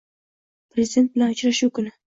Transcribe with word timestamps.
Prezident 0.77 1.15
bilan 1.19 1.37
uchrashuv 1.39 1.77
kuni 1.79 1.99